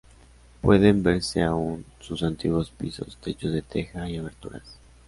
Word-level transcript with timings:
Pueden 0.61 1.03
verse 1.03 1.43
aún 1.43 1.85
sus 1.99 2.23
antiguos 2.23 2.71
pisos, 2.71 3.17
techos 3.21 3.53
de 3.53 3.61
teja 3.61 4.09
y 4.09 4.17
aberturas. 4.17 4.63